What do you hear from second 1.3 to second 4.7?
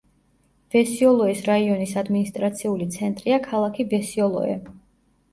რაიონის ადმინისტრაციული ცენტრია ქალაქი ვესიოლოე.